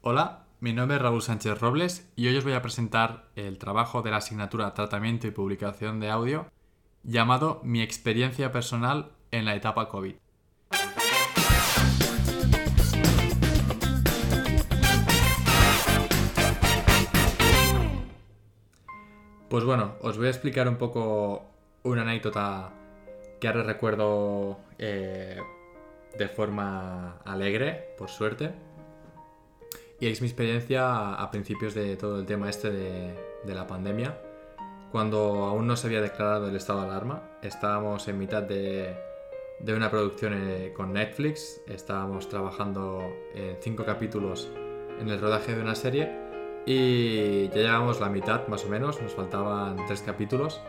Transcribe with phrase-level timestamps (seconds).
[0.00, 4.00] Hola, mi nombre es Raúl Sánchez Robles y hoy os voy a presentar el trabajo
[4.00, 6.46] de la asignatura Tratamiento y Publicación de Audio
[7.02, 10.14] llamado Mi experiencia personal en la etapa COVID.
[19.50, 21.44] Pues bueno, os voy a explicar un poco
[21.82, 22.70] una anécdota
[23.40, 25.40] que ahora recuerdo eh,
[26.16, 28.67] de forma alegre, por suerte.
[30.00, 34.20] Y es mi experiencia a principios de todo el tema este de, la pandemia,
[34.92, 37.22] cuando aún no se había declarado el estado de alarma.
[37.42, 38.94] Estábamos en mitad de,
[39.66, 44.48] una producción eh, con Netflix, estábamos trabajando en cinco capítulos
[45.00, 46.12] en el rodaje de una serie
[46.64, 50.60] y ya llevamos la mitad más o menos, nos faltaban tres capítulos.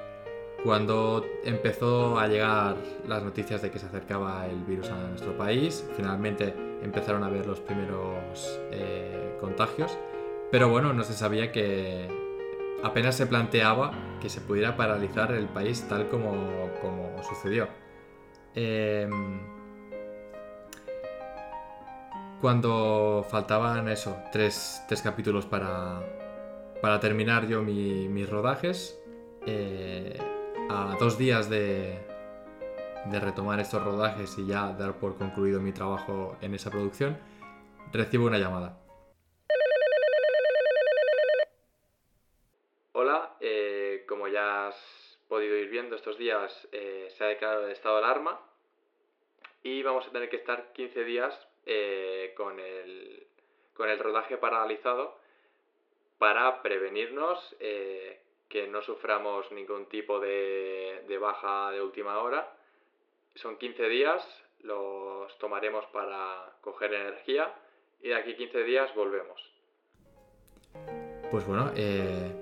[0.63, 5.85] Cuando empezó a llegar las noticias de que se acercaba el virus a nuestro país,
[5.95, 9.97] finalmente empezaron a ver los primeros eh, contagios,
[10.51, 12.07] pero bueno, no se sabía que
[12.83, 16.33] apenas se planteaba que se pudiera paralizar el país tal como,
[17.23, 17.67] sucedió.
[18.55, 19.39] Em,
[22.41, 26.01] cuando faltaban eso, tres, capítulos para,
[26.99, 28.99] terminar yo mis rodajes,
[29.45, 30.17] eh,
[30.69, 32.08] a dos días de,
[33.19, 37.17] retomar estos rodajes y ya dar por concluido mi trabajo en esa producción,
[37.91, 38.77] recibo una llamada.
[42.91, 47.71] Hola, eh, como ya has podido ir viendo estos días, eh, se ha declarado el
[47.71, 48.39] estado de alarma
[49.63, 53.27] y vamos a tener que estar 15 días eh, con, el,
[53.73, 55.17] con el rodaje paralizado
[56.17, 57.55] para prevenirnos
[58.49, 62.51] que no suframos ningún tipo de, baja de última hora.
[63.41, 64.21] Son 15 días,
[64.63, 67.53] los tomaremos para coger energía
[68.01, 69.41] y de aquí 15 días volvemos.
[71.31, 72.33] Pues bueno, eh,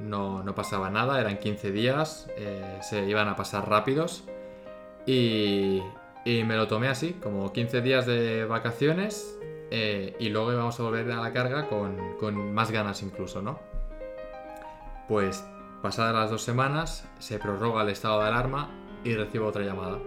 [0.00, 4.24] no, pasaba nada, eran 15 días, eh, se iban a pasar rápidos
[5.06, 5.82] y,
[6.24, 9.38] me lo tomé así, como 15 días de vacaciones
[9.70, 13.60] eh, y luego íbamos a volver a la carga con, con más ganas incluso, ¿no?
[15.06, 15.44] Pues
[15.80, 18.68] pasadas las dos semanas se prorroga el estado de alarma
[19.04, 20.00] y recibo otra llamada.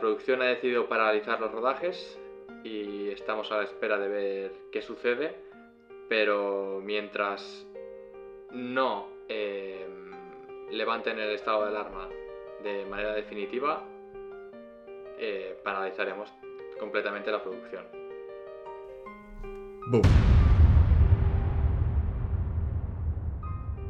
[0.00, 2.18] La producción ha decidido paralizar los rodajes
[2.64, 5.36] y estamos a la espera de ver qué sucede,
[6.08, 7.66] pero mientras
[8.50, 9.86] no eh,
[10.70, 12.08] levanten el estado de alarma
[12.62, 13.84] de manera definitiva,
[15.18, 16.32] eh, paralizaremos
[16.78, 17.84] completamente la producción.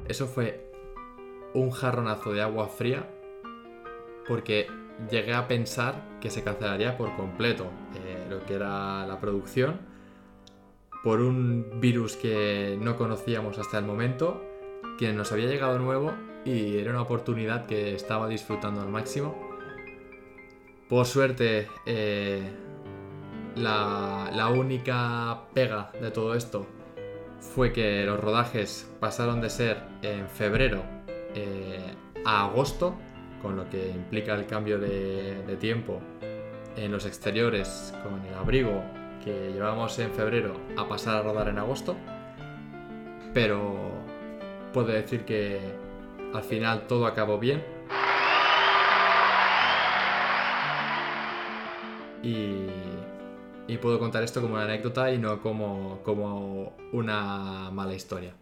[0.09, 0.73] Eso fue
[1.55, 3.09] un jarronazo de agua fría
[4.27, 4.67] porque
[5.11, 9.91] llegué a pensar que se cancelaría por completo eh, lo que era la producción
[11.03, 14.43] por un virus que no conocíamos hasta el momento,
[14.99, 16.13] que nos había llegado nuevo
[16.45, 19.35] y era una oportunidad que estaba disfrutando al máximo.
[20.89, 22.43] Por suerte, eh,
[23.57, 26.67] la, única pega de todo esto
[27.39, 30.83] fue que los rodajes pasaron de ser en febrero
[31.35, 31.95] eh,
[32.25, 32.97] a agosto,
[33.43, 36.01] con lo que implica el cambio de, tiempo
[36.77, 38.83] en los exteriores con el abrigo
[39.25, 41.97] que llevamos en febrero a pasar a rodar en agosto.
[43.35, 43.91] Pero
[44.73, 45.61] puedo decir que
[46.33, 47.63] al final todo acabó bien.
[52.23, 52.67] Y
[53.71, 58.35] y puedo contar esto como una anécdota y no como, como una mala historia.